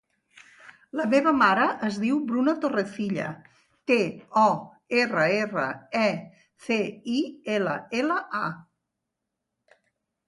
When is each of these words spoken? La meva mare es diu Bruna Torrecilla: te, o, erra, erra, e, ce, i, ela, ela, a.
La 0.99 1.03
meva 1.09 1.33
mare 1.41 1.65
es 1.87 1.99
diu 2.05 2.21
Bruna 2.31 2.55
Torrecilla: 2.63 3.27
te, 3.91 3.99
o, 4.45 4.47
erra, 5.03 5.27
erra, 5.45 5.69
e, 6.05 6.09
ce, 6.69 6.79
i, 7.19 7.23
ela, 7.61 7.77
ela, 8.03 8.17
a. 8.45 9.83